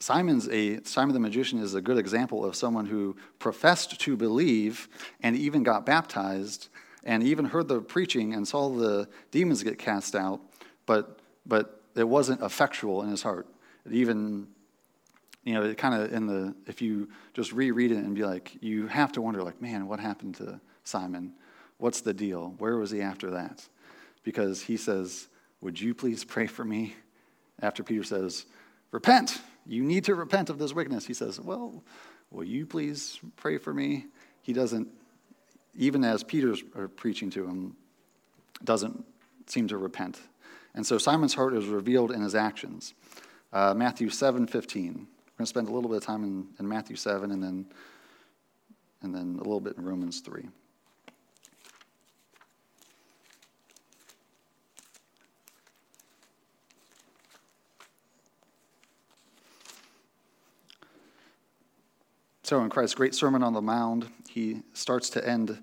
[0.00, 4.88] Simon's a Simon the magician is a good example of someone who professed to believe
[5.22, 6.68] and even got baptized
[7.04, 10.40] and even heard the preaching and saw the demons get cast out,
[10.86, 13.46] but but it wasn't effectual in his heart.
[13.86, 14.48] It even
[15.42, 18.62] you know, it kind of in the if you just reread it and be like,
[18.62, 21.32] you have to wonder, like, man, what happened to Simon?
[21.78, 22.54] What's the deal?
[22.58, 23.66] Where was he after that?
[24.22, 25.28] Because he says,
[25.62, 26.94] Would you please pray for me?
[27.62, 28.44] After Peter says,
[28.90, 31.06] Repent you need to repent of this wickedness.
[31.06, 31.82] He says, Well,
[32.30, 34.06] will you please pray for me?
[34.42, 34.88] He doesn't,
[35.76, 37.76] even as Peter's uh, preaching to him,
[38.64, 39.04] doesn't
[39.46, 40.18] seem to repent.
[40.74, 42.94] And so Simon's heart is revealed in his actions.
[43.52, 44.84] Uh, Matthew 7 15.
[44.84, 45.06] We're going
[45.38, 47.66] to spend a little bit of time in, in Matthew 7 and then,
[49.02, 50.48] and then a little bit in Romans 3.
[62.42, 65.62] So, in Christ's great Sermon on the Mount, he starts to end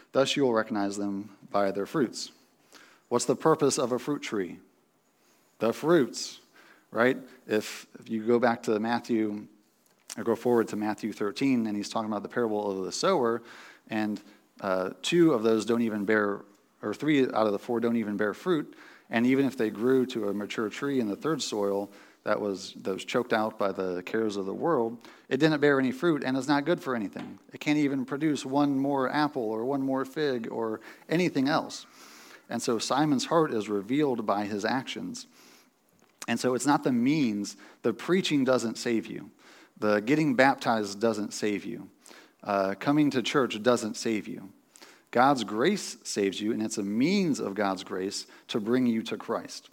[0.11, 2.31] Thus you will recognize them by their fruits.
[3.09, 4.57] What's the purpose of a fruit tree?
[5.59, 6.39] The fruits,
[6.91, 7.17] right?
[7.47, 9.47] If, if you go back to Matthew,
[10.17, 13.41] or go forward to Matthew 13, and he's talking about the parable of the sower,
[13.89, 14.21] and
[14.59, 16.41] uh, two of those don't even bear,
[16.81, 18.75] or three out of the four don't even bear fruit.
[19.09, 21.89] And even if they grew to a mature tree in the third soil,
[22.23, 24.97] that was, that was choked out by the cares of the world,
[25.29, 27.39] it didn't bear any fruit and is not good for anything.
[27.53, 31.85] It can't even produce one more apple or one more fig or anything else.
[32.49, 35.25] And so Simon's heart is revealed by his actions.
[36.27, 39.31] And so it's not the means, the preaching doesn't save you,
[39.79, 41.89] the getting baptized doesn't save you,
[42.43, 44.49] uh, coming to church doesn't save you.
[45.09, 49.17] God's grace saves you, and it's a means of God's grace to bring you to
[49.17, 49.69] Christ.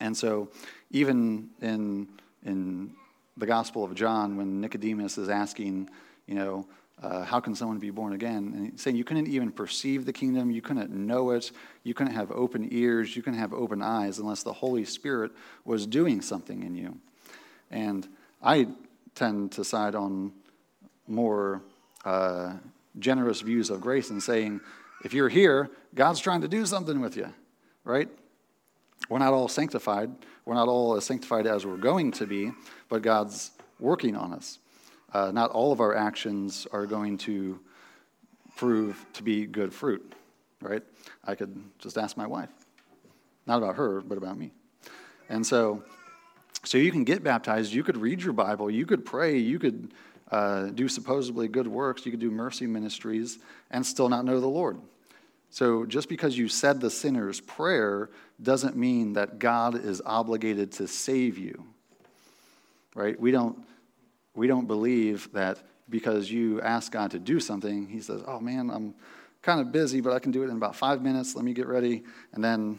[0.00, 0.50] And so
[0.90, 2.08] even in,
[2.44, 2.92] in
[3.36, 5.90] the Gospel of John, when Nicodemus is asking,
[6.26, 6.66] you know,
[7.02, 8.52] uh, how can someone be born again?
[8.56, 11.50] And he's saying you couldn't even perceive the kingdom, you couldn't know it,
[11.82, 15.32] you couldn't have open ears, you couldn't have open eyes unless the Holy Spirit
[15.64, 16.96] was doing something in you.
[17.70, 18.08] And
[18.42, 18.68] I
[19.14, 20.32] tend to side on
[21.06, 21.60] more
[22.04, 22.54] uh,
[22.98, 24.60] generous views of grace and saying,
[25.04, 27.32] if you're here, God's trying to do something with you,
[27.84, 28.08] right?
[29.08, 30.10] We're not all sanctified.
[30.44, 32.52] We're not all as sanctified as we're going to be,
[32.88, 34.58] but God's working on us.
[35.12, 37.60] Uh, not all of our actions are going to
[38.56, 40.14] prove to be good fruit,
[40.60, 40.82] right?
[41.24, 42.50] I could just ask my wife.
[43.46, 44.52] Not about her, but about me.
[45.28, 45.84] And so,
[46.64, 49.92] so you can get baptized, you could read your Bible, you could pray, you could
[50.30, 53.38] uh, do supposedly good works, you could do mercy ministries,
[53.70, 54.80] and still not know the Lord.
[55.50, 58.10] So just because you said the sinner's prayer
[58.42, 61.64] doesn't mean that God is obligated to save you.
[62.94, 63.18] Right?
[63.18, 63.58] We don't
[64.34, 68.70] we don't believe that because you ask God to do something, he says, "Oh man,
[68.70, 68.94] I'm
[69.40, 71.34] kind of busy, but I can do it in about 5 minutes.
[71.34, 72.78] Let me get ready and then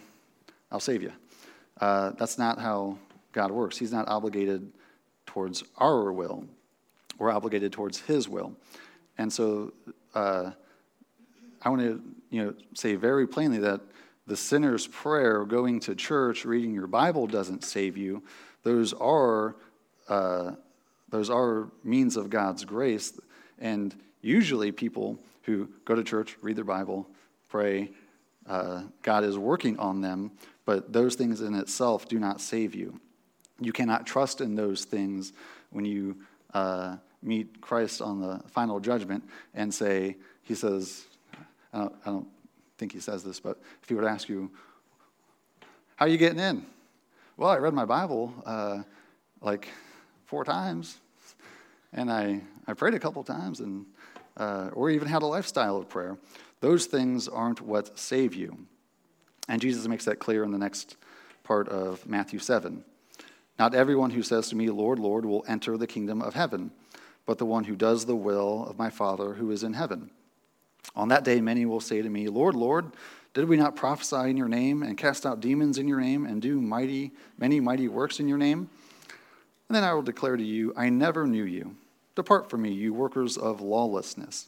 [0.71, 1.11] I'll save you."
[1.79, 2.97] Uh, that's not how
[3.31, 3.77] God works.
[3.77, 4.71] He's not obligated
[5.25, 6.45] towards our will.
[7.17, 8.55] We're obligated towards his will.
[9.17, 9.73] And so
[10.13, 10.51] uh,
[11.61, 13.81] I want to you know, say very plainly that
[14.27, 18.23] the sinner's prayer, going to church, reading your Bible doesn't save you.
[18.63, 19.55] Those are,
[20.09, 20.51] uh,
[21.09, 23.17] those are means of God's grace.
[23.57, 27.07] And usually, people who go to church, read their Bible,
[27.47, 27.89] pray,
[28.47, 30.31] uh, God is working on them,
[30.65, 32.99] but those things in itself do not save you.
[33.59, 35.31] You cannot trust in those things
[35.69, 36.17] when you
[36.53, 39.23] uh, meet Christ on the final judgment
[39.53, 41.05] and say, He says,
[41.73, 42.27] I don't, I don't
[42.77, 44.51] think he says this, but if he were to ask you,
[45.95, 46.65] How are you getting in?
[47.37, 48.83] Well, I read my Bible uh,
[49.41, 49.67] like
[50.25, 50.97] four times,
[51.93, 53.85] and I, I prayed a couple times, and,
[54.37, 56.17] uh, or even had a lifestyle of prayer.
[56.59, 58.57] Those things aren't what save you.
[59.47, 60.97] And Jesus makes that clear in the next
[61.43, 62.83] part of Matthew 7.
[63.57, 66.71] Not everyone who says to me, Lord, Lord, will enter the kingdom of heaven,
[67.25, 70.11] but the one who does the will of my Father who is in heaven.
[70.95, 72.91] On that day, many will say to me, Lord, Lord,
[73.33, 76.41] did we not prophesy in your name and cast out demons in your name and
[76.41, 78.69] do mighty, many mighty works in your name?
[79.69, 81.75] And then I will declare to you, I never knew you.
[82.15, 84.47] Depart from me, you workers of lawlessness.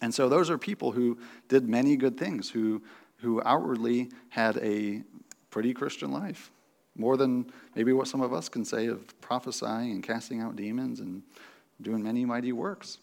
[0.00, 1.18] And so those are people who
[1.48, 2.82] did many good things, who,
[3.18, 5.02] who outwardly had a
[5.50, 6.50] pretty Christian life.
[6.96, 11.00] More than maybe what some of us can say of prophesying and casting out demons
[11.00, 11.22] and
[11.80, 12.98] doing many mighty works.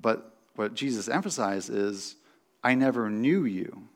[0.00, 2.16] But what Jesus emphasized is,
[2.62, 3.88] I never knew you.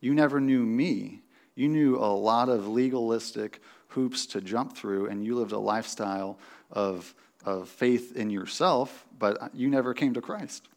[0.00, 1.22] You never knew me.
[1.54, 6.38] You knew a lot of legalistic hoops to jump through, and you lived a lifestyle
[6.70, 7.14] of,
[7.44, 10.68] of faith in yourself, but you never came to Christ.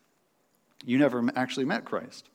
[0.86, 2.30] You never actually met Christ.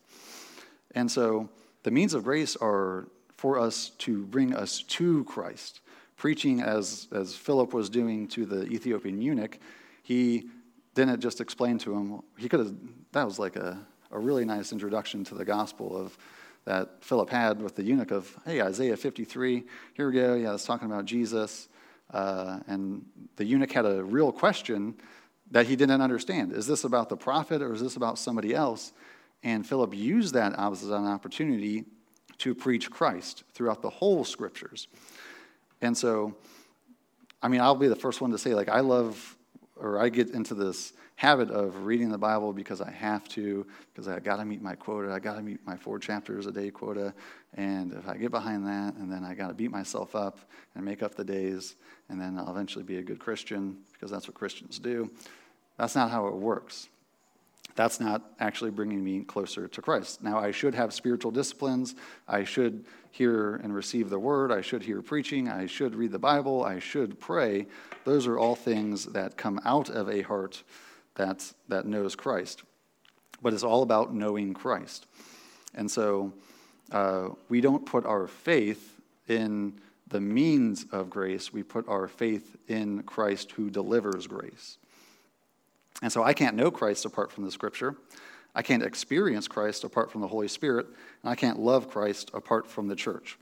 [0.95, 1.49] And so
[1.83, 3.07] the means of grace are
[3.37, 5.81] for us to bring us to Christ.
[6.17, 9.57] Preaching, as, as Philip was doing to the Ethiopian eunuch,
[10.03, 10.49] he
[10.95, 12.75] didn't just explain to him, he could have,
[13.11, 13.79] that was like a,
[14.11, 16.17] a really nice introduction to the gospel of
[16.65, 19.63] that Philip had with the eunuch of, hey, Isaiah 53,
[19.93, 20.35] here we go.
[20.35, 21.67] Yeah, it's talking about Jesus.
[22.11, 23.05] Uh, and
[23.37, 24.95] the eunuch had a real question
[25.51, 26.51] that he didn't understand.
[26.53, 28.91] Is this about the prophet or is this about somebody else?
[29.43, 31.85] And Philip used that as an opportunity
[32.39, 34.87] to preach Christ throughout the whole scriptures.
[35.81, 36.35] And so,
[37.41, 39.37] I mean, I'll be the first one to say, like, I love,
[39.79, 44.07] or I get into this habit of reading the Bible because I have to, because
[44.07, 45.11] I got to meet my quota.
[45.11, 47.13] I got to meet my four chapters a day quota.
[47.55, 50.39] And if I get behind that, and then I got to beat myself up
[50.75, 51.75] and make up the days,
[52.09, 55.11] and then I'll eventually be a good Christian because that's what Christians do.
[55.77, 56.89] That's not how it works.
[57.79, 60.21] That's not actually bringing me closer to Christ.
[60.21, 61.95] Now, I should have spiritual disciplines.
[62.27, 64.51] I should hear and receive the word.
[64.51, 65.47] I should hear preaching.
[65.47, 66.61] I should read the Bible.
[66.61, 67.67] I should pray.
[68.03, 70.61] Those are all things that come out of a heart
[71.15, 72.63] that, that knows Christ.
[73.41, 75.05] But it's all about knowing Christ.
[75.73, 76.33] And so
[76.91, 78.99] uh, we don't put our faith
[79.29, 84.79] in the means of grace, we put our faith in Christ who delivers grace.
[86.01, 87.95] And so I can't know Christ apart from the scripture.
[88.55, 90.87] I can't experience Christ apart from the Holy Spirit.
[91.23, 93.37] And I can't love Christ apart from the church.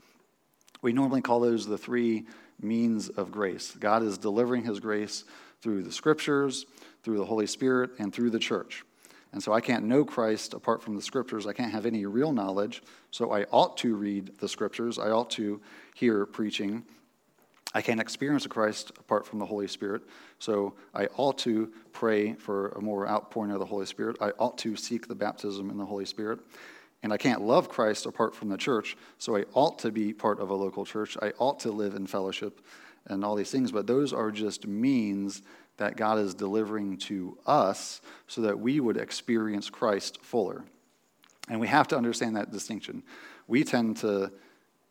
[0.82, 2.26] We normally call those the three
[2.60, 3.74] means of grace.
[3.78, 5.24] God is delivering his grace
[5.62, 6.66] through the scriptures,
[7.02, 8.84] through the Holy Spirit, and through the church.
[9.32, 11.46] And so I can't know Christ apart from the scriptures.
[11.46, 12.82] I can't have any real knowledge.
[13.10, 14.98] So I ought to read the scriptures.
[14.98, 15.60] I ought to
[15.94, 16.84] hear preaching.
[17.74, 20.02] I can't experience Christ apart from the Holy Spirit.
[20.38, 24.16] So I ought to pray for a more outpouring of the Holy Spirit.
[24.20, 26.40] I ought to seek the baptism in the Holy Spirit.
[27.02, 28.96] And I can't love Christ apart from the church.
[29.18, 31.16] So I ought to be part of a local church.
[31.20, 32.60] I ought to live in fellowship
[33.06, 33.70] and all these things.
[33.70, 35.42] But those are just means
[35.76, 40.64] that God is delivering to us so that we would experience Christ fuller.
[41.48, 43.02] And we have to understand that distinction.
[43.46, 44.32] We tend to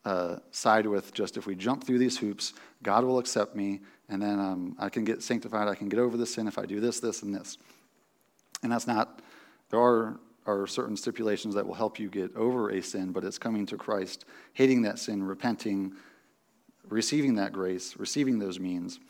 [0.07, 4.21] uh, side with just if we jump through these hoops, God will accept me, and
[4.21, 6.79] then um, I can get sanctified, I can get over the sin if I do
[6.79, 7.57] this, this, and this.
[8.63, 9.21] And that's not,
[9.69, 13.37] there are, are certain stipulations that will help you get over a sin, but it's
[13.37, 15.91] coming to Christ, hating that sin, repenting,
[16.87, 19.01] receiving that grace, receiving those means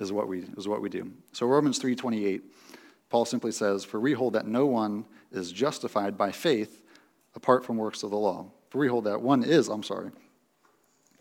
[0.00, 1.12] is what we, is what we do.
[1.30, 2.42] So Romans 3.28,
[3.08, 6.82] Paul simply says, For we hold that no one is justified by faith
[7.36, 8.50] apart from works of the law.
[8.76, 10.10] We hold that one is, I'm sorry.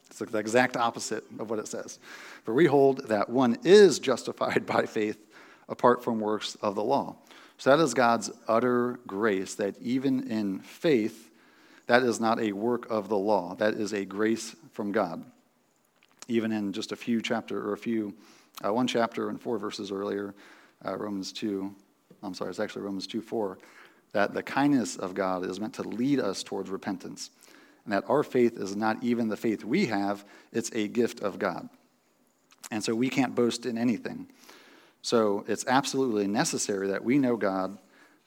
[0.10, 2.00] It's the exact opposite of what it says.
[2.44, 5.18] For we hold that one is justified by faith
[5.68, 7.16] apart from works of the law.
[7.58, 11.30] So that is God's utter grace that even in faith,
[11.88, 13.56] that is not a work of the law.
[13.56, 15.24] That is a grace from God.
[16.28, 18.14] Even in just a few chapter or a few
[18.66, 20.34] uh, one chapter and four verses earlier,
[20.86, 21.74] uh, Romans 2,
[22.24, 23.58] I'm sorry, it's actually Romans 2 4,
[24.14, 27.32] that the kindness of God is meant to lead us towards repentance.
[27.86, 31.40] And that our faith is not even the faith we have, it's a gift of
[31.40, 31.70] God.
[32.72, 34.28] And so we can't boast in anything.
[35.02, 37.78] So it's absolutely necessary that we know God,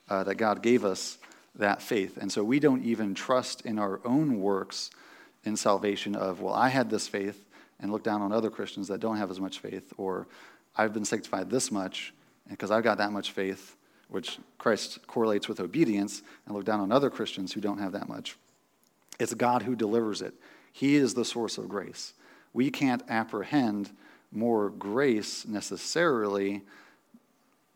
[0.09, 1.17] uh, that God gave us
[1.55, 2.17] that faith.
[2.17, 4.91] And so we don't even trust in our own works
[5.43, 7.45] in salvation of, well, I had this faith,
[7.81, 10.27] and look down on other Christians that don't have as much faith, or
[10.75, 12.13] I've been sanctified this much
[12.49, 13.75] because I've got that much faith,
[14.09, 18.09] which Christ correlates with obedience, and look down on other Christians who don't have that
[18.09, 18.37] much.
[19.19, 20.33] It's God who delivers it.
[20.71, 22.13] He is the source of grace.
[22.53, 23.91] We can't apprehend
[24.31, 26.61] more grace necessarily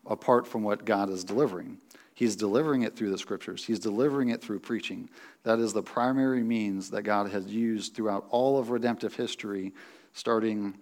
[0.06, 1.78] apart from what God is delivering.
[2.14, 5.10] He's delivering it through the scriptures, He's delivering it through preaching.
[5.42, 9.72] That is the primary means that God has used throughout all of redemptive history,
[10.12, 10.74] starting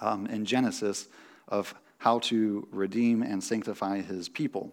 [0.00, 1.08] um, in Genesis,
[1.48, 4.72] of how to redeem and sanctify His people.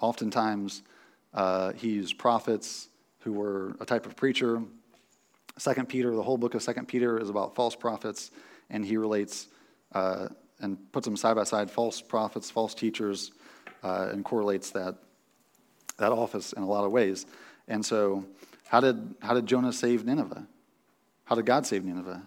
[0.00, 0.82] Oftentimes,
[1.34, 2.88] uh, he used prophets
[3.28, 4.62] who were a type of preacher.
[5.58, 8.30] Second Peter, the whole book of Second Peter is about false prophets,
[8.70, 9.48] and he relates
[9.92, 10.28] uh,
[10.60, 13.32] and puts them side by side, false prophets, false teachers,
[13.82, 14.94] uh, and correlates that
[15.98, 17.26] that office in a lot of ways.
[17.66, 18.24] And so,
[18.66, 20.46] how did how did Jonah save Nineveh?
[21.24, 22.22] How did God save Nineveh?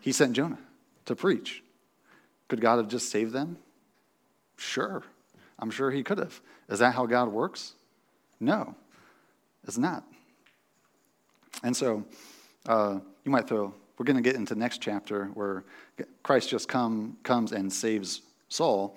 [0.00, 0.58] He sent Jonah
[1.04, 1.62] to preach.
[2.48, 3.58] Could God have just saved them?
[4.56, 5.02] Sure.
[5.58, 6.40] I'm sure he could have.
[6.70, 7.74] Is that how God works?
[8.40, 8.74] No,
[9.64, 10.04] it's not.
[11.62, 12.04] And so
[12.66, 15.64] uh, you might throw, we're going to get into next chapter where
[16.22, 18.96] Christ just come, comes and saves Saul,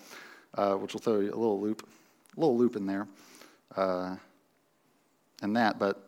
[0.56, 1.88] uh, which will throw you a little loop,
[2.36, 3.08] a little loop in there,
[3.76, 4.16] uh,
[5.42, 5.80] and that.
[5.80, 6.06] But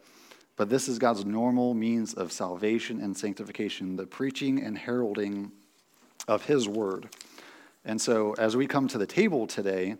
[0.58, 5.52] but this is God's normal means of salvation and sanctification, the preaching and heralding
[6.28, 7.10] of His word.
[7.86, 9.96] And so, as we come to the table today,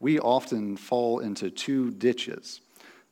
[0.00, 2.60] we often fall into two ditches.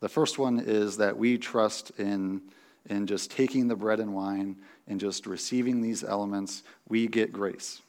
[0.00, 2.42] The first one is that we trust in,
[2.86, 4.56] in just taking the bread and wine
[4.86, 7.82] and just receiving these elements, we get grace.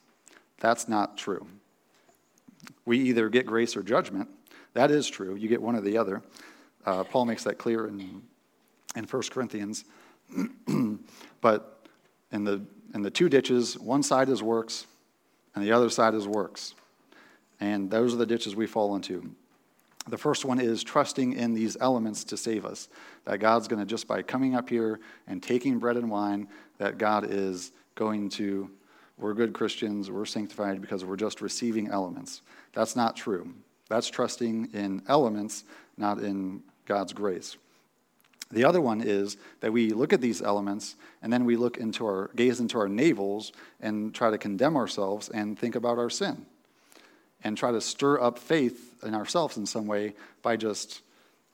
[0.58, 1.46] That's not true.
[2.84, 4.28] We either get grace or judgment.
[4.74, 5.34] That is true.
[5.34, 6.22] You get one or the other.
[6.84, 8.22] Uh, Paul makes that clear in,
[8.94, 9.84] in 1 Corinthians.
[11.40, 11.86] but
[12.32, 12.62] in the,
[12.94, 14.86] in the two ditches, one side is works
[15.54, 16.74] and the other side is works.
[17.58, 19.34] And those are the ditches we fall into.
[20.10, 22.88] The first one is trusting in these elements to save us.
[23.24, 24.98] That God's going to, just by coming up here
[25.28, 26.48] and taking bread and wine,
[26.78, 28.70] that God is going to,
[29.18, 32.42] we're good Christians, we're sanctified because we're just receiving elements.
[32.72, 33.54] That's not true.
[33.88, 35.64] That's trusting in elements,
[35.96, 37.56] not in God's grace.
[38.50, 42.04] The other one is that we look at these elements and then we look into
[42.04, 46.46] our gaze into our navels and try to condemn ourselves and think about our sin
[47.42, 51.02] and try to stir up faith in ourselves in some way by just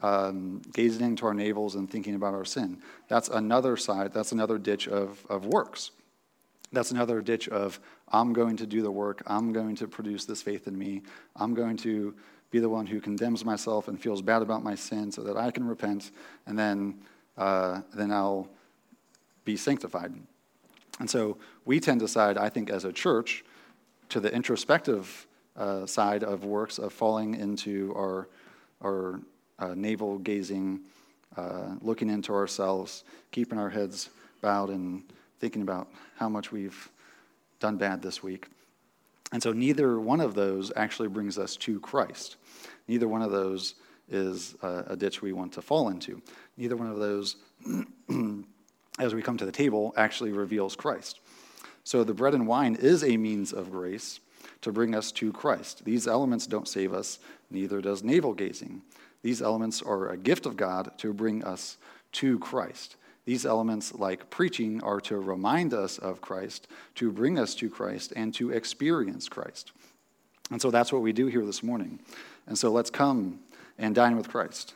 [0.03, 2.79] um, gazing into our navels and thinking about our sin.
[3.09, 5.91] That's another side, that's another ditch of, of works.
[6.73, 10.43] That's another ditch of, I'm going to do the work, I'm going to produce this
[10.43, 11.03] faith in me,
[11.37, 12.15] I'm going to
[12.51, 15.51] be the one who condemns myself and feels bad about my sin so that I
[15.51, 16.11] can repent,
[16.47, 16.99] and then,
[17.37, 18.49] uh, then I'll
[19.45, 20.13] be sanctified.
[20.99, 23.45] And so we tend to side, I think, as a church,
[24.09, 25.27] to the introspective
[25.57, 28.29] uh, side of works of falling into our,
[28.83, 29.21] our
[29.59, 30.81] uh, navel gazing,
[31.37, 34.11] uh, looking into ourselves, keeping our heads
[34.43, 35.03] bowed, and
[35.41, 36.91] thinking about how much we've
[37.61, 38.49] done bad this week.
[39.33, 42.37] And so neither one of those actually brings us to Christ.
[42.87, 43.75] Neither one of those
[44.09, 46.23] is a, a ditch we want to fall into.
[46.57, 47.37] Neither one of those,
[48.99, 51.21] as we come to the table, actually reveals Christ.
[51.83, 54.21] So the bread and wine is a means of grace,
[54.63, 55.85] to bring us to Christ.
[55.85, 57.19] These elements don't save us,
[57.51, 58.83] neither does navel gazing.
[59.23, 61.77] These elements are a gift of God to bring us
[62.13, 62.97] to Christ.
[63.25, 68.13] These elements, like preaching, are to remind us of Christ, to bring us to Christ,
[68.15, 69.73] and to experience Christ.
[70.51, 71.99] And so that's what we do here this morning.
[72.47, 73.41] And so let's come
[73.79, 74.75] and dine with Christ.